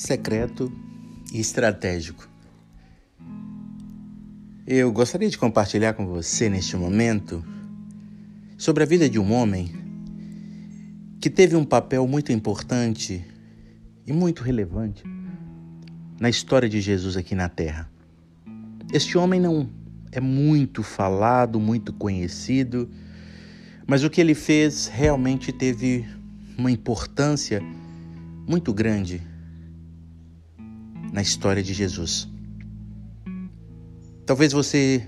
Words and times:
secreto 0.00 0.72
e 1.30 1.38
estratégico. 1.38 2.26
Eu 4.66 4.90
gostaria 4.90 5.28
de 5.28 5.36
compartilhar 5.36 5.92
com 5.92 6.06
você 6.06 6.48
neste 6.48 6.74
momento 6.74 7.44
sobre 8.56 8.82
a 8.82 8.86
vida 8.86 9.10
de 9.10 9.18
um 9.18 9.30
homem 9.30 9.70
que 11.20 11.28
teve 11.28 11.54
um 11.54 11.66
papel 11.66 12.06
muito 12.06 12.32
importante 12.32 13.22
e 14.06 14.12
muito 14.12 14.42
relevante 14.42 15.04
na 16.18 16.30
história 16.30 16.68
de 16.68 16.80
Jesus 16.80 17.14
aqui 17.14 17.34
na 17.34 17.50
Terra. 17.50 17.86
Este 18.90 19.18
homem 19.18 19.38
não 19.38 19.68
é 20.10 20.20
muito 20.20 20.82
falado, 20.82 21.60
muito 21.60 21.92
conhecido, 21.92 22.88
mas 23.86 24.02
o 24.02 24.08
que 24.08 24.20
ele 24.22 24.34
fez 24.34 24.86
realmente 24.86 25.52
teve 25.52 26.06
uma 26.56 26.70
importância 26.70 27.62
muito 28.46 28.72
grande 28.72 29.28
na 31.12 31.22
história 31.22 31.62
de 31.62 31.72
Jesus. 31.72 32.28
Talvez 34.26 34.52
você 34.52 35.04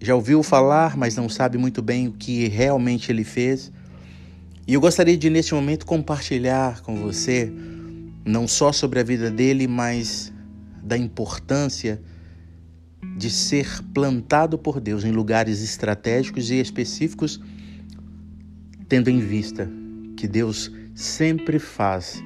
já 0.00 0.14
ouviu 0.14 0.42
falar, 0.42 0.96
mas 0.96 1.16
não 1.16 1.28
sabe 1.28 1.58
muito 1.58 1.82
bem 1.82 2.08
o 2.08 2.12
que 2.12 2.46
realmente 2.48 3.10
ele 3.10 3.24
fez. 3.24 3.72
E 4.66 4.74
eu 4.74 4.80
gostaria 4.80 5.16
de, 5.16 5.30
neste 5.30 5.54
momento, 5.54 5.86
compartilhar 5.86 6.80
com 6.82 6.96
você 6.96 7.52
não 8.24 8.46
só 8.46 8.72
sobre 8.72 9.00
a 9.00 9.02
vida 9.02 9.30
dele, 9.30 9.66
mas 9.66 10.32
da 10.82 10.96
importância 10.96 12.00
de 13.16 13.30
ser 13.30 13.82
plantado 13.94 14.58
por 14.58 14.80
Deus 14.80 15.04
em 15.04 15.12
lugares 15.12 15.62
estratégicos 15.62 16.50
e 16.50 16.56
específicos, 16.56 17.40
tendo 18.88 19.08
em 19.08 19.20
vista 19.20 19.68
que 20.16 20.28
Deus 20.28 20.70
sempre 20.94 21.58
faz 21.58 22.22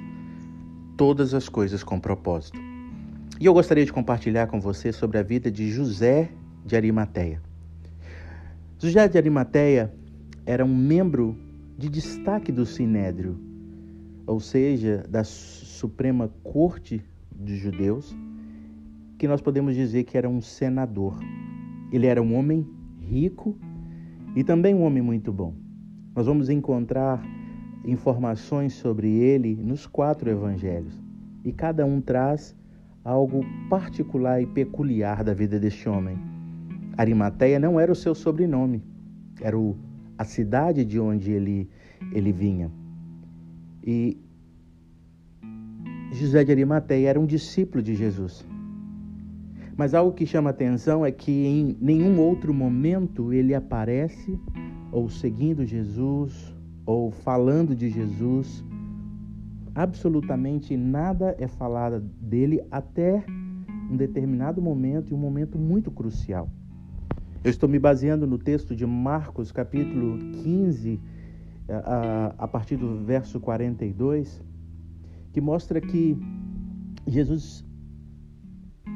todas 0.96 1.32
as 1.34 1.48
coisas 1.48 1.82
com 1.82 1.98
propósito. 2.00 2.69
E 3.40 3.46
eu 3.46 3.54
gostaria 3.54 3.86
de 3.86 3.90
compartilhar 3.90 4.48
com 4.48 4.60
você 4.60 4.92
sobre 4.92 5.16
a 5.16 5.22
vida 5.22 5.50
de 5.50 5.70
José 5.70 6.30
de 6.62 6.76
Arimateia. 6.76 7.40
José 8.78 9.08
de 9.08 9.16
Arimateia 9.16 9.90
era 10.44 10.62
um 10.62 10.76
membro 10.76 11.34
de 11.78 11.88
destaque 11.88 12.52
do 12.52 12.66
Sinédrio, 12.66 13.40
ou 14.26 14.40
seja, 14.40 15.06
da 15.08 15.24
Suprema 15.24 16.30
Corte 16.42 17.02
dos 17.34 17.56
Judeus, 17.56 18.14
que 19.16 19.26
nós 19.26 19.40
podemos 19.40 19.74
dizer 19.74 20.04
que 20.04 20.18
era 20.18 20.28
um 20.28 20.42
senador. 20.42 21.18
Ele 21.90 22.06
era 22.06 22.22
um 22.22 22.34
homem 22.36 22.68
rico 23.00 23.56
e 24.36 24.44
também 24.44 24.74
um 24.74 24.82
homem 24.82 25.02
muito 25.02 25.32
bom. 25.32 25.54
Nós 26.14 26.26
vamos 26.26 26.50
encontrar 26.50 27.24
informações 27.86 28.74
sobre 28.74 29.08
ele 29.08 29.54
nos 29.54 29.86
quatro 29.86 30.28
evangelhos 30.28 31.02
e 31.42 31.50
cada 31.52 31.86
um 31.86 32.02
traz 32.02 32.54
algo 33.04 33.44
particular 33.68 34.42
e 34.42 34.46
peculiar 34.46 35.24
da 35.24 35.32
vida 35.32 35.58
deste 35.58 35.88
homem. 35.88 36.18
Arimateia 36.96 37.58
não 37.58 37.80
era 37.80 37.90
o 37.90 37.94
seu 37.94 38.14
sobrenome, 38.14 38.82
era 39.40 39.58
o, 39.58 39.76
a 40.18 40.24
cidade 40.24 40.84
de 40.84 41.00
onde 41.00 41.30
ele, 41.30 41.68
ele 42.12 42.32
vinha. 42.32 42.70
E 43.82 44.18
José 46.12 46.44
de 46.44 46.50
Arimateia 46.50 47.08
era 47.08 47.20
um 47.20 47.26
discípulo 47.26 47.82
de 47.82 47.94
Jesus. 47.94 48.46
Mas 49.76 49.94
algo 49.94 50.12
que 50.12 50.26
chama 50.26 50.50
atenção 50.50 51.06
é 51.06 51.10
que 51.10 51.30
em 51.30 51.76
nenhum 51.80 52.20
outro 52.20 52.52
momento 52.52 53.32
ele 53.32 53.54
aparece 53.54 54.38
ou 54.92 55.08
seguindo 55.08 55.64
Jesus 55.64 56.54
ou 56.84 57.10
falando 57.10 57.74
de 57.74 57.88
Jesus 57.88 58.62
absolutamente 59.74 60.76
nada 60.76 61.34
é 61.38 61.46
falado 61.46 62.00
dele 62.20 62.62
até 62.70 63.24
um 63.90 63.96
determinado 63.96 64.62
momento 64.62 65.10
e 65.10 65.14
um 65.14 65.18
momento 65.18 65.58
muito 65.58 65.90
crucial. 65.90 66.48
Eu 67.42 67.50
estou 67.50 67.68
me 67.68 67.78
baseando 67.78 68.26
no 68.26 68.38
texto 68.38 68.76
de 68.76 68.84
Marcos, 68.84 69.50
capítulo 69.50 70.18
15, 70.42 71.00
a, 71.68 72.34
a 72.38 72.48
partir 72.48 72.76
do 72.76 73.04
verso 73.04 73.40
42, 73.40 74.42
que 75.32 75.40
mostra 75.40 75.80
que 75.80 76.18
Jesus 77.06 77.64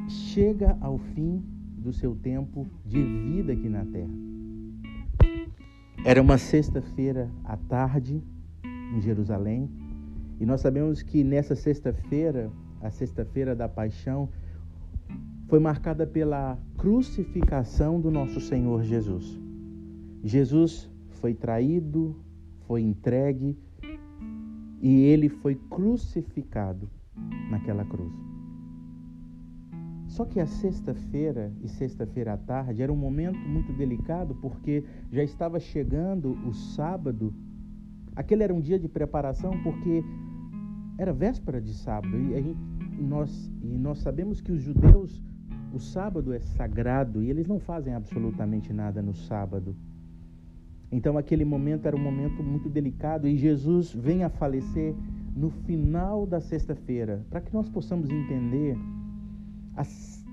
chega 0.08 0.76
ao 0.80 0.98
fim 0.98 1.42
do 1.78 1.92
seu 1.92 2.14
tempo 2.14 2.66
de 2.84 3.02
vida 3.02 3.52
aqui 3.52 3.68
na 3.68 3.84
terra. 3.84 4.12
Era 6.04 6.20
uma 6.20 6.36
sexta-feira 6.36 7.30
à 7.44 7.56
tarde 7.56 8.22
em 8.94 9.00
Jerusalém, 9.00 9.70
e 10.40 10.46
nós 10.46 10.60
sabemos 10.60 11.02
que 11.02 11.22
nessa 11.22 11.54
sexta-feira, 11.54 12.50
a 12.80 12.90
sexta-feira 12.90 13.54
da 13.54 13.68
paixão, 13.68 14.28
foi 15.48 15.58
marcada 15.58 16.06
pela 16.06 16.58
crucificação 16.76 18.00
do 18.00 18.10
nosso 18.10 18.40
Senhor 18.40 18.82
Jesus. 18.82 19.38
Jesus 20.22 20.90
foi 21.20 21.34
traído, 21.34 22.16
foi 22.66 22.82
entregue 22.82 23.56
e 24.80 25.02
ele 25.02 25.28
foi 25.28 25.54
crucificado 25.54 26.90
naquela 27.50 27.84
cruz. 27.84 28.12
Só 30.06 30.24
que 30.24 30.38
a 30.38 30.46
sexta-feira 30.46 31.52
e 31.62 31.68
sexta-feira 31.68 32.34
à 32.34 32.36
tarde 32.36 32.82
era 32.82 32.92
um 32.92 32.96
momento 32.96 33.38
muito 33.38 33.72
delicado 33.72 34.34
porque 34.36 34.84
já 35.10 35.22
estava 35.22 35.58
chegando 35.58 36.38
o 36.46 36.52
sábado. 36.52 37.34
Aquele 38.16 38.42
era 38.42 38.54
um 38.54 38.60
dia 38.60 38.78
de 38.78 38.88
preparação 38.88 39.52
porque 39.62 40.02
era 40.98 41.12
véspera 41.12 41.60
de 41.60 41.74
sábado 41.74 42.16
e, 42.16 42.40
gente, 42.40 42.58
nós, 43.00 43.50
e 43.62 43.76
nós 43.76 43.98
sabemos 43.98 44.40
que 44.40 44.52
os 44.52 44.62
judeus, 44.62 45.22
o 45.72 45.80
sábado 45.80 46.32
é 46.32 46.38
sagrado 46.38 47.22
e 47.22 47.30
eles 47.30 47.46
não 47.46 47.58
fazem 47.58 47.94
absolutamente 47.94 48.72
nada 48.72 49.02
no 49.02 49.14
sábado. 49.14 49.74
Então 50.92 51.18
aquele 51.18 51.44
momento 51.44 51.86
era 51.86 51.96
um 51.96 52.02
momento 52.02 52.42
muito 52.42 52.68
delicado 52.68 53.26
e 53.26 53.36
Jesus 53.36 53.92
vem 53.92 54.22
a 54.22 54.28
falecer 54.28 54.94
no 55.34 55.50
final 55.50 56.24
da 56.24 56.40
sexta-feira, 56.40 57.26
para 57.28 57.40
que 57.40 57.52
nós 57.52 57.68
possamos 57.68 58.08
entender 58.08 58.78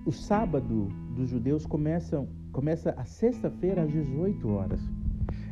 o 0.05 0.11
sábado 0.11 0.87
dos 1.15 1.29
judeus 1.29 1.65
começa, 1.65 2.23
começa 2.51 2.91
a 2.91 3.03
sexta-feira 3.03 3.83
às 3.83 3.91
18 3.91 4.47
horas. 4.47 4.79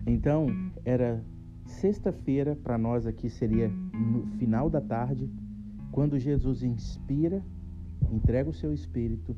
Então, 0.05 0.47
era 0.85 1.23
Sexta-feira, 1.69 2.55
para 2.55 2.77
nós 2.77 3.05
aqui, 3.05 3.29
seria 3.29 3.69
no 3.69 4.25
final 4.37 4.69
da 4.69 4.81
tarde, 4.81 5.29
quando 5.91 6.19
Jesus 6.19 6.63
inspira, 6.63 7.41
entrega 8.11 8.49
o 8.49 8.53
seu 8.53 8.73
espírito 8.73 9.35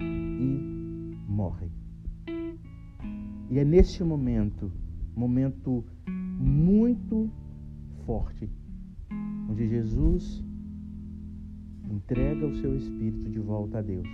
e 0.00 1.16
morre. 1.28 1.70
E 3.50 3.58
é 3.58 3.64
neste 3.64 4.02
momento, 4.02 4.72
momento 5.14 5.84
muito 6.06 7.30
forte, 8.04 8.50
onde 9.48 9.68
Jesus 9.68 10.42
entrega 11.88 12.46
o 12.46 12.56
seu 12.56 12.76
espírito 12.76 13.30
de 13.30 13.38
volta 13.38 13.78
a 13.78 13.82
Deus, 13.82 14.08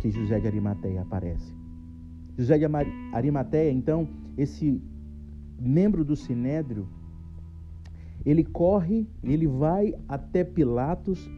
que 0.00 0.10
José 0.10 0.40
de 0.40 0.46
Arimateia 0.46 1.02
aparece. 1.02 1.54
José 2.36 2.58
de 2.58 2.64
Arimateia, 3.12 3.70
então, 3.70 4.08
esse 4.36 4.82
membro 5.64 6.04
do 6.04 6.14
Sinédrio, 6.14 6.86
ele 8.24 8.44
corre, 8.44 9.06
ele 9.22 9.46
vai 9.46 9.94
até 10.08 10.44
Pilatos 10.44 11.30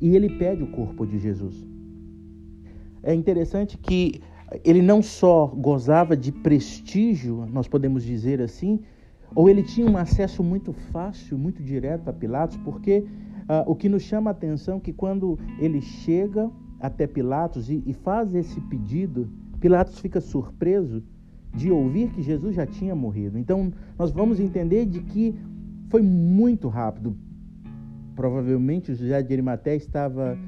e 0.00 0.14
ele 0.14 0.38
pede 0.38 0.62
o 0.62 0.70
corpo 0.70 1.06
de 1.06 1.18
Jesus. 1.18 1.66
É 3.02 3.14
interessante 3.14 3.76
que 3.76 4.20
ele 4.64 4.82
não 4.82 5.02
só 5.02 5.46
gozava 5.46 6.16
de 6.16 6.30
prestígio, 6.30 7.46
nós 7.50 7.66
podemos 7.66 8.04
dizer 8.04 8.40
assim, 8.40 8.80
ou 9.34 9.48
ele 9.48 9.62
tinha 9.62 9.88
um 9.88 9.96
acesso 9.96 10.42
muito 10.42 10.72
fácil, 10.72 11.38
muito 11.38 11.62
direto 11.62 12.08
a 12.08 12.12
Pilatos, 12.12 12.56
porque 12.58 12.98
uh, 13.48 13.70
o 13.70 13.74
que 13.74 13.88
nos 13.88 14.02
chama 14.02 14.30
a 14.30 14.32
atenção 14.32 14.76
é 14.76 14.80
que 14.80 14.92
quando 14.92 15.38
ele 15.58 15.80
chega 15.80 16.50
até 16.78 17.06
Pilatos 17.06 17.70
e, 17.70 17.82
e 17.86 17.92
faz 17.92 18.34
esse 18.34 18.60
pedido, 18.62 19.28
Pilatos 19.60 19.98
fica 19.98 20.20
surpreso 20.20 21.02
de 21.54 21.70
ouvir 21.70 22.10
que 22.10 22.22
Jesus 22.22 22.54
já 22.54 22.66
tinha 22.66 22.94
morrido. 22.94 23.38
Então, 23.38 23.72
nós 23.98 24.10
vamos 24.10 24.40
entender 24.40 24.86
de 24.86 25.00
que 25.00 25.34
foi 25.88 26.02
muito 26.02 26.68
rápido. 26.68 27.16
Provavelmente 28.16 28.94
José 28.94 29.22
de 29.22 29.32
Arimaté 29.32 29.76
estava 29.76 30.38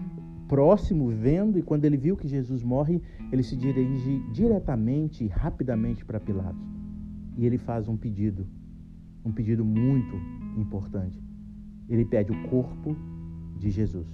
próximo, 0.48 1.08
vendo, 1.08 1.58
e 1.58 1.62
quando 1.62 1.84
ele 1.84 1.96
viu 1.96 2.16
que 2.16 2.28
Jesus 2.28 2.62
morre, 2.62 3.02
ele 3.32 3.42
se 3.42 3.56
dirige 3.56 4.22
diretamente 4.32 5.24
e 5.24 5.28
rapidamente 5.28 6.04
para 6.04 6.20
Pilatos. 6.20 6.62
E 7.36 7.44
ele 7.44 7.58
faz 7.58 7.88
um 7.88 7.96
pedido, 7.96 8.46
um 9.24 9.32
pedido 9.32 9.64
muito 9.64 10.14
importante. 10.56 11.20
Ele 11.88 12.04
pede 12.04 12.32
o 12.32 12.48
corpo 12.48 12.96
de 13.58 13.70
Jesus. 13.70 14.06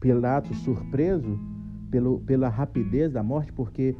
Pilatos, 0.00 0.56
surpreso 0.58 1.38
pelo, 1.90 2.20
pela 2.20 2.48
rapidez 2.48 3.12
da 3.12 3.22
morte, 3.22 3.52
porque 3.52 3.94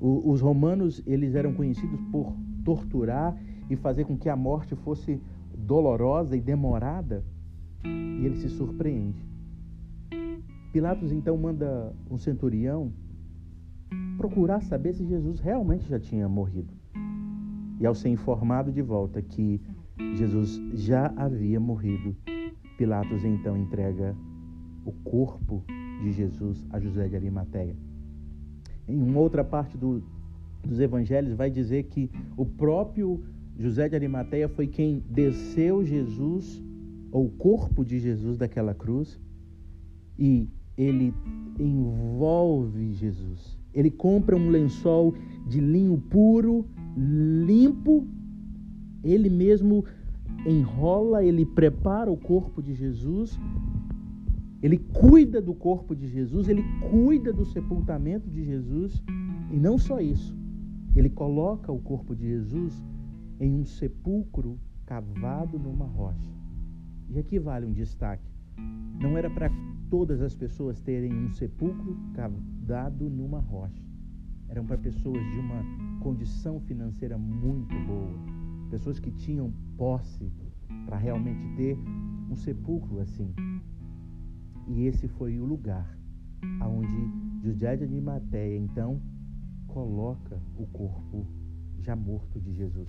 o, 0.00 0.30
os 0.30 0.40
romanos 0.40 1.02
eles 1.06 1.34
eram 1.34 1.54
conhecidos 1.54 2.00
por 2.12 2.34
torturar 2.64 3.36
e 3.68 3.76
fazer 3.76 4.04
com 4.04 4.16
que 4.16 4.28
a 4.28 4.36
morte 4.36 4.74
fosse 4.76 5.20
dolorosa 5.56 6.36
e 6.36 6.40
demorada. 6.40 7.24
E 7.84 8.24
ele 8.24 8.36
se 8.36 8.48
surpreende. 8.48 9.24
Pilatos 10.72 11.12
então 11.12 11.36
manda 11.36 11.94
um 12.10 12.18
centurião 12.18 12.92
procurar 14.16 14.60
saber 14.62 14.92
se 14.94 15.06
Jesus 15.06 15.40
realmente 15.40 15.88
já 15.88 15.98
tinha 15.98 16.28
morrido. 16.28 16.72
E 17.78 17.86
ao 17.86 17.94
ser 17.94 18.08
informado 18.08 18.72
de 18.72 18.82
volta 18.82 19.20
que 19.22 19.60
Jesus 20.14 20.60
já 20.74 21.12
havia 21.16 21.60
morrido, 21.60 22.16
Pilatos 22.76 23.24
então 23.24 23.56
entrega 23.56 24.14
o 24.84 24.92
corpo 24.92 25.64
de 26.02 26.12
Jesus 26.12 26.66
a 26.70 26.78
José 26.78 27.08
de 27.08 27.16
Arimateia. 27.16 27.85
Em 28.88 29.00
uma 29.02 29.20
outra 29.20 29.42
parte 29.42 29.76
do, 29.76 30.02
dos 30.64 30.80
evangelhos 30.80 31.34
vai 31.34 31.50
dizer 31.50 31.84
que 31.84 32.10
o 32.36 32.44
próprio 32.44 33.22
José 33.58 33.88
de 33.88 33.94
Arimateia 33.94 34.48
foi 34.48 34.66
quem 34.66 35.02
desceu 35.08 35.84
Jesus, 35.84 36.62
ou 37.10 37.26
o 37.26 37.30
corpo 37.30 37.84
de 37.84 37.98
Jesus 37.98 38.36
daquela 38.36 38.74
cruz, 38.74 39.18
e 40.18 40.48
ele 40.76 41.14
envolve 41.58 42.92
Jesus. 42.92 43.58
Ele 43.72 43.90
compra 43.90 44.36
um 44.36 44.50
lençol 44.50 45.14
de 45.46 45.60
linho 45.60 45.98
puro, 46.10 46.66
limpo, 46.96 48.06
ele 49.02 49.30
mesmo 49.30 49.84
enrola, 50.46 51.24
ele 51.24 51.44
prepara 51.46 52.10
o 52.10 52.16
corpo 52.16 52.62
de 52.62 52.74
Jesus, 52.74 53.38
ele 54.66 54.78
cuida 54.78 55.40
do 55.40 55.54
corpo 55.54 55.94
de 55.94 56.08
Jesus, 56.08 56.48
ele 56.48 56.64
cuida 56.90 57.32
do 57.32 57.44
sepultamento 57.44 58.28
de 58.28 58.44
Jesus, 58.44 59.00
e 59.52 59.56
não 59.56 59.78
só 59.78 60.00
isso, 60.00 60.36
ele 60.96 61.08
coloca 61.08 61.70
o 61.70 61.78
corpo 61.78 62.16
de 62.16 62.26
Jesus 62.26 62.82
em 63.38 63.54
um 63.54 63.64
sepulcro 63.64 64.58
cavado 64.84 65.56
numa 65.56 65.86
rocha. 65.86 66.32
E 67.08 67.16
aqui 67.16 67.38
vale 67.38 67.64
um 67.64 67.72
destaque: 67.72 68.28
não 69.00 69.16
era 69.16 69.30
para 69.30 69.48
todas 69.88 70.20
as 70.20 70.34
pessoas 70.34 70.80
terem 70.80 71.14
um 71.14 71.30
sepulcro 71.30 71.96
cavado 72.12 73.08
numa 73.08 73.38
rocha. 73.38 73.84
Eram 74.48 74.66
para 74.66 74.78
pessoas 74.78 75.22
de 75.30 75.38
uma 75.38 75.62
condição 76.00 76.58
financeira 76.58 77.16
muito 77.16 77.72
boa, 77.86 78.18
pessoas 78.68 78.98
que 78.98 79.12
tinham 79.12 79.52
posse 79.76 80.28
para 80.86 80.96
realmente 80.96 81.54
ter 81.54 81.78
um 82.28 82.34
sepulcro 82.34 82.98
assim. 82.98 83.32
E 84.68 84.86
esse 84.86 85.08
foi 85.08 85.38
o 85.38 85.44
lugar 85.44 85.96
aonde 86.60 87.10
José 87.42 87.76
de 87.76 87.84
Arimateia 87.84 88.56
então 88.56 89.00
coloca 89.66 90.40
o 90.56 90.66
corpo 90.66 91.26
já 91.78 91.94
morto 91.94 92.40
de 92.40 92.52
Jesus. 92.52 92.88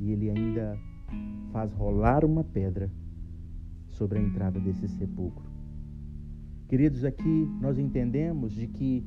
E 0.00 0.10
ele 0.10 0.30
ainda 0.30 0.78
faz 1.52 1.72
rolar 1.72 2.24
uma 2.24 2.42
pedra 2.42 2.90
sobre 3.88 4.18
a 4.18 4.22
entrada 4.22 4.58
desse 4.58 4.88
sepulcro. 4.88 5.44
Queridos, 6.68 7.04
aqui 7.04 7.48
nós 7.60 7.78
entendemos 7.78 8.52
de 8.52 8.66
que 8.66 9.04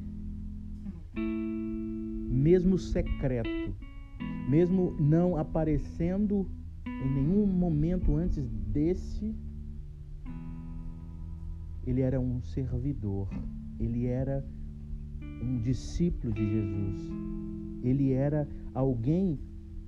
mesmo 2.30 2.78
secreto, 2.78 3.76
mesmo 4.50 4.96
não 5.00 5.36
aparecendo 5.36 6.48
em 6.86 7.14
nenhum 7.14 7.46
momento 7.48 8.16
antes 8.16 8.48
desse, 8.72 9.36
ele 11.88 12.02
era 12.02 12.20
um 12.20 12.42
servidor, 12.42 13.30
ele 13.80 14.06
era 14.08 14.46
um 15.42 15.62
discípulo 15.62 16.34
de 16.34 16.46
Jesus, 16.46 17.10
ele 17.82 18.12
era 18.12 18.48
alguém 18.74 19.40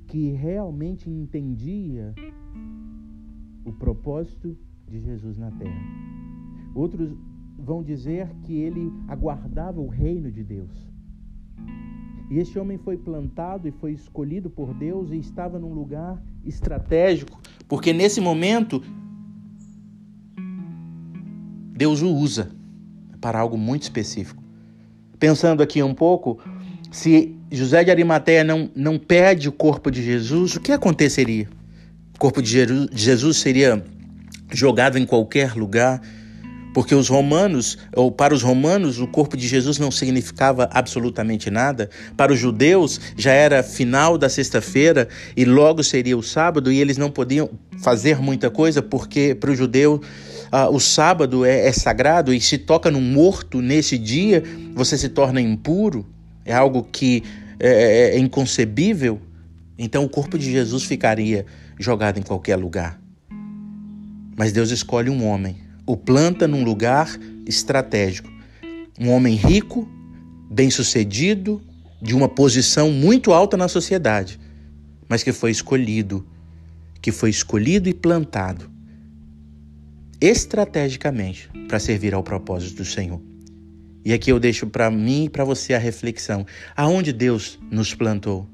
que 0.07 0.29
realmente 0.29 1.09
entendia 1.09 2.15
o 3.65 3.73
propósito 3.73 4.57
de 4.87 5.01
Jesus 5.01 5.37
na 5.37 5.51
terra. 5.51 5.81
Outros 6.73 7.11
vão 7.57 7.83
dizer 7.83 8.29
que 8.43 8.53
ele 8.53 8.91
aguardava 9.07 9.81
o 9.81 9.87
reino 9.87 10.31
de 10.31 10.43
Deus. 10.43 10.89
E 12.31 12.37
este 12.37 12.57
homem 12.57 12.77
foi 12.77 12.95
plantado 12.95 13.67
e 13.67 13.71
foi 13.71 13.91
escolhido 13.91 14.49
por 14.49 14.73
Deus 14.73 15.11
e 15.11 15.17
estava 15.17 15.59
num 15.59 15.73
lugar 15.73 16.21
estratégico, 16.45 17.41
porque 17.67 17.91
nesse 17.91 18.21
momento 18.21 18.81
Deus 21.79 22.01
o 22.01 22.13
usa 22.13 22.49
para 23.21 23.39
algo 23.39 23.57
muito 23.57 23.83
específico. 23.83 24.43
Pensando 25.17 25.63
aqui 25.63 25.81
um 25.81 25.93
pouco, 25.93 26.37
se 26.91 27.33
José 27.49 27.85
de 27.85 27.89
Arimateia 27.89 28.43
não, 28.43 28.69
não 28.75 28.99
pede 28.99 29.47
o 29.47 29.51
corpo 29.53 29.89
de 29.89 30.03
Jesus, 30.03 30.57
o 30.57 30.59
que 30.59 30.73
aconteceria? 30.73 31.47
O 32.13 32.19
corpo 32.19 32.41
de 32.41 32.65
Jesus 32.91 33.37
seria 33.37 33.81
jogado 34.51 34.97
em 34.97 35.05
qualquer 35.05 35.53
lugar, 35.53 36.01
porque 36.73 36.93
os 36.93 37.09
romanos, 37.09 37.77
ou 37.95 38.11
para 38.11 38.33
os 38.33 38.43
romanos, 38.43 38.99
o 38.99 39.07
corpo 39.07 39.35
de 39.35 39.47
Jesus 39.47 39.77
não 39.79 39.91
significava 39.91 40.69
absolutamente 40.71 41.49
nada. 41.49 41.89
Para 42.15 42.33
os 42.33 42.39
judeus, 42.39 42.99
já 43.17 43.31
era 43.31 43.63
final 43.63 44.17
da 44.17 44.29
sexta-feira 44.29 45.07
e 45.35 45.45
logo 45.45 45.83
seria 45.83 46.17
o 46.17 46.23
sábado, 46.23 46.71
e 46.71 46.79
eles 46.79 46.97
não 46.97 47.09
podiam 47.09 47.49
fazer 47.81 48.21
muita 48.21 48.49
coisa, 48.49 48.81
porque 48.81 49.33
para 49.33 49.51
o 49.51 49.55
judeu 49.55 50.01
ah, 50.51 50.69
o 50.69 50.79
sábado 50.79 51.45
é, 51.45 51.67
é 51.67 51.71
sagrado 51.71 52.33
e 52.33 52.41
se 52.41 52.57
toca 52.57 52.89
no 52.89 52.99
morto 52.99 53.61
nesse 53.61 53.97
dia, 53.97 54.43
você 54.73 54.97
se 54.97 55.09
torna 55.09 55.39
impuro. 55.39 56.05
É 56.43 56.53
algo 56.53 56.83
que 56.83 57.23
é, 57.59 57.69
é, 57.69 58.15
é 58.15 58.19
inconcebível. 58.19 59.19
Então 59.77 60.03
o 60.03 60.09
corpo 60.09 60.37
de 60.37 60.51
Jesus 60.51 60.83
ficaria 60.83 61.45
jogado 61.79 62.17
em 62.17 62.23
qualquer 62.23 62.55
lugar. 62.55 62.99
Mas 64.35 64.51
Deus 64.51 64.71
escolhe 64.71 65.09
um 65.09 65.25
homem, 65.25 65.57
o 65.89 65.97
planta 65.97 66.47
num 66.47 66.63
lugar 66.63 67.19
estratégico. 67.47 68.29
Um 68.99 69.09
homem 69.09 69.35
rico, 69.35 69.89
bem-sucedido, 70.47 71.59
de 71.99 72.13
uma 72.13 72.29
posição 72.29 72.91
muito 72.91 73.33
alta 73.33 73.57
na 73.57 73.67
sociedade, 73.67 74.39
mas 75.07 75.23
que 75.23 75.31
foi 75.31 75.49
escolhido, 75.49 76.27
que 77.01 77.11
foi 77.11 77.31
escolhido 77.31 77.89
e 77.89 77.93
plantado 77.95 78.69
estrategicamente 80.21 81.49
para 81.67 81.79
servir 81.79 82.13
ao 82.13 82.21
propósito 82.21 82.77
do 82.77 82.85
Senhor. 82.85 83.19
E 84.05 84.13
aqui 84.13 84.31
eu 84.31 84.39
deixo 84.39 84.67
para 84.67 84.91
mim 84.91 85.25
e 85.25 85.29
para 85.29 85.43
você 85.43 85.73
a 85.73 85.79
reflexão: 85.79 86.45
aonde 86.77 87.11
Deus 87.11 87.57
nos 87.71 87.95
plantou? 87.95 88.47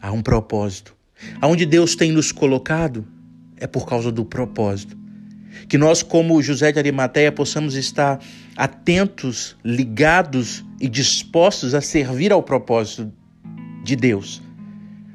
Há 0.00 0.12
um 0.12 0.22
propósito. 0.22 0.94
Aonde 1.40 1.66
Deus 1.66 1.96
tem 1.96 2.12
nos 2.12 2.30
colocado 2.30 3.04
é 3.56 3.66
por 3.66 3.88
causa 3.88 4.12
do 4.12 4.24
propósito. 4.24 5.02
Que 5.68 5.78
nós, 5.78 6.02
como 6.02 6.42
José 6.42 6.72
de 6.72 6.78
Arimateia, 6.78 7.32
possamos 7.32 7.74
estar 7.74 8.20
atentos, 8.56 9.56
ligados 9.64 10.64
e 10.80 10.88
dispostos 10.88 11.74
a 11.74 11.80
servir 11.80 12.32
ao 12.32 12.42
propósito 12.42 13.12
de 13.82 13.96
Deus. 13.96 14.42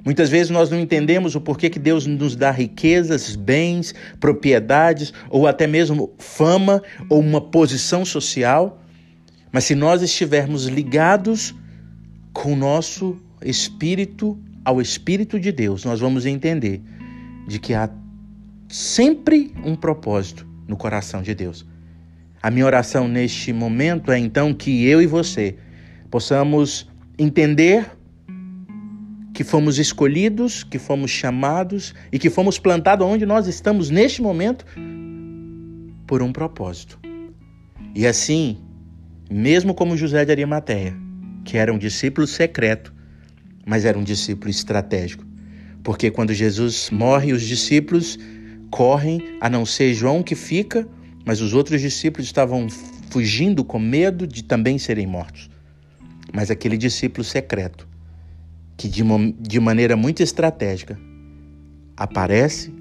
Muitas 0.04 0.30
vezes 0.30 0.50
nós 0.50 0.70
não 0.70 0.80
entendemos 0.80 1.36
o 1.36 1.42
porquê 1.42 1.70
que 1.70 1.80
Deus 1.80 2.06
nos 2.06 2.36
dá 2.36 2.52
riquezas, 2.52 3.36
bens, 3.36 3.94
propriedades 4.20 5.14
ou 5.30 5.46
até 5.46 5.68
mesmo 5.68 6.12
fama 6.18 6.82
ou 7.10 7.20
uma 7.20 7.42
posição 7.42 8.06
social. 8.06 8.82
Mas 9.52 9.66
se 9.66 9.76
nós 9.76 10.02
estivermos 10.02 10.66
ligados 10.66 11.54
com 12.34 12.54
o 12.54 12.56
nosso 12.56 13.18
espírito 13.44 14.38
ao 14.64 14.82
espírito 14.82 15.40
de 15.40 15.52
Deus, 15.52 15.84
nós 15.84 16.00
vamos 16.00 16.26
entender 16.26 16.82
de 17.48 17.60
que 17.60 17.74
há 17.74 17.90
sempre 18.70 19.52
um 19.66 19.76
propósito 19.76 20.48
no 20.68 20.78
coração 20.78 21.22
de 21.22 21.34
Deus. 21.34 21.66
A 22.42 22.50
minha 22.52 22.66
oração 22.66 23.08
neste 23.08 23.52
momento 23.52 24.12
é 24.12 24.20
então 24.20 24.54
que 24.54 24.86
eu 24.86 25.02
e 25.02 25.08
você 25.08 25.56
possamos 26.10 26.88
entender 27.18 27.86
que 29.34 29.44
fomos 29.44 29.80
escolhidos, 29.80 30.64
que 30.64 30.78
fomos 30.78 31.12
chamados 31.12 31.94
e 32.12 32.20
que 32.20 32.30
fomos 32.30 32.60
plantados 32.60 33.06
onde 33.06 33.26
nós 33.26 33.48
estamos 33.48 33.90
neste 33.90 34.22
momento 34.22 34.66
por 36.06 36.22
um 36.22 36.32
propósito. 36.32 37.00
E 37.96 38.06
assim, 38.06 38.60
mesmo 39.30 39.74
como 39.74 39.98
José 39.98 40.24
de 40.24 40.32
Arimateia, 40.32 40.96
que 41.44 41.58
era 41.58 41.74
um 41.74 41.78
discípulo 41.78 42.28
secreto, 42.28 42.94
mas 43.66 43.84
era 43.84 43.98
um 43.98 44.04
discípulo 44.04 44.50
estratégico, 44.50 45.26
porque 45.84 46.12
quando 46.12 46.34
Jesus 46.34 46.90
morre, 46.92 47.34
os 47.34 47.42
discípulos 47.42 48.18
correm, 48.70 49.38
a 49.42 49.50
não 49.50 49.66
ser 49.66 49.94
João 49.94 50.24
que 50.24 50.36
fica, 50.36 50.88
mas 51.26 51.42
os 51.42 51.54
outros 51.54 51.82
discípulos 51.82 52.28
estavam 52.28 52.68
fugindo 53.10 53.64
com 53.64 53.80
medo 53.80 54.28
de 54.28 54.44
também 54.44 54.78
serem 54.78 55.08
mortos. 55.08 55.50
Mas 56.34 56.52
aquele 56.52 56.78
discípulo 56.78 57.24
secreto 57.24 57.88
que 58.78 58.88
de, 58.88 59.04
de 59.40 59.60
maneira 59.60 59.98
muito 59.98 60.24
estratégica 60.24 60.98
aparece 61.98 62.74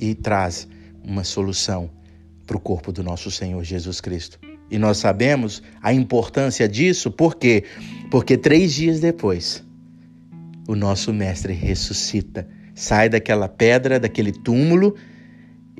e 0.00 0.14
traz 0.14 0.68
uma 1.02 1.24
solução 1.24 1.90
para 2.46 2.56
o 2.56 2.60
corpo 2.60 2.92
do 2.92 3.02
nosso 3.02 3.30
Senhor 3.30 3.62
Jesus 3.64 4.00
Cristo. 4.00 4.38
E 4.70 4.78
nós 4.78 4.98
sabemos 4.98 5.62
a 5.82 5.92
importância 5.92 6.68
disso, 6.68 7.10
por 7.10 7.36
quê? 7.36 7.64
Porque 8.10 8.36
três 8.36 8.72
dias 8.72 9.00
depois, 9.00 9.64
o 10.68 10.74
nosso 10.74 11.12
Mestre 11.12 11.52
ressuscita, 11.52 12.48
sai 12.74 13.08
daquela 13.08 13.48
pedra, 13.48 13.98
daquele 13.98 14.32
túmulo, 14.32 14.94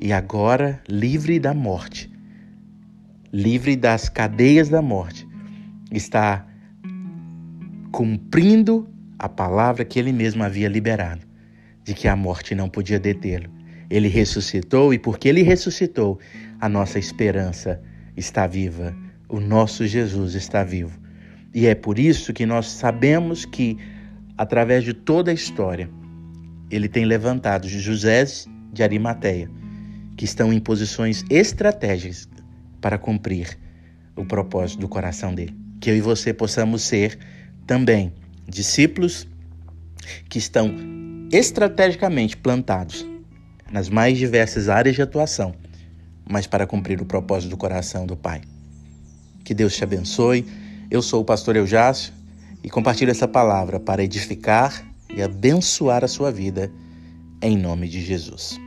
e 0.03 0.11
agora, 0.11 0.81
livre 0.89 1.39
da 1.39 1.53
morte, 1.53 2.11
livre 3.31 3.73
das 3.77 4.09
cadeias 4.09 4.67
da 4.67 4.81
morte, 4.81 5.25
está 5.93 6.45
cumprindo 7.89 8.85
a 9.17 9.29
palavra 9.29 9.85
que 9.85 9.97
ele 9.97 10.11
mesmo 10.11 10.43
havia 10.43 10.67
liberado, 10.67 11.25
de 11.85 11.93
que 11.93 12.09
a 12.09 12.17
morte 12.17 12.53
não 12.53 12.67
podia 12.67 12.99
detê-lo. 12.99 13.49
Ele 13.89 14.09
ressuscitou 14.09 14.93
e 14.93 14.99
porque 14.99 15.29
ele 15.29 15.41
ressuscitou, 15.41 16.19
a 16.59 16.67
nossa 16.67 16.99
esperança 16.99 17.81
está 18.17 18.45
viva, 18.45 18.93
o 19.29 19.39
nosso 19.39 19.87
Jesus 19.87 20.35
está 20.35 20.65
vivo. 20.65 20.99
E 21.53 21.65
é 21.65 21.73
por 21.73 21.97
isso 21.97 22.33
que 22.33 22.45
nós 22.45 22.65
sabemos 22.65 23.45
que, 23.45 23.77
através 24.37 24.83
de 24.83 24.93
toda 24.93 25.31
a 25.31 25.33
história, 25.33 25.89
ele 26.69 26.89
tem 26.89 27.05
levantado 27.05 27.69
José 27.69 28.25
de 28.73 28.83
Arimateia, 28.83 29.49
que 30.15 30.25
estão 30.25 30.53
em 30.53 30.59
posições 30.59 31.23
estratégicas 31.29 32.27
para 32.79 32.97
cumprir 32.97 33.57
o 34.15 34.25
propósito 34.25 34.79
do 34.79 34.87
coração 34.87 35.33
dele. 35.33 35.55
Que 35.79 35.89
eu 35.89 35.97
e 35.97 36.01
você 36.01 36.33
possamos 36.33 36.81
ser 36.83 37.17
também 37.65 38.13
discípulos 38.47 39.27
que 40.29 40.37
estão 40.37 40.73
estrategicamente 41.31 42.37
plantados 42.37 43.05
nas 43.71 43.89
mais 43.89 44.17
diversas 44.17 44.69
áreas 44.69 44.95
de 44.95 45.01
atuação, 45.01 45.55
mas 46.29 46.45
para 46.45 46.67
cumprir 46.67 47.01
o 47.01 47.05
propósito 47.05 47.49
do 47.49 47.57
coração 47.57 48.05
do 48.05 48.15
Pai. 48.15 48.41
Que 49.43 49.53
Deus 49.53 49.75
te 49.75 49.83
abençoe. 49.83 50.45
Eu 50.91 51.01
sou 51.01 51.21
o 51.21 51.25
pastor 51.25 51.55
Eujácio 51.55 52.13
e 52.63 52.69
compartilho 52.69 53.11
essa 53.11 53.27
palavra 53.27 53.79
para 53.79 54.03
edificar 54.03 54.85
e 55.13 55.21
abençoar 55.21 56.03
a 56.03 56.07
sua 56.07 56.31
vida 56.31 56.71
em 57.41 57.57
nome 57.57 57.89
de 57.89 58.01
Jesus. 58.01 58.62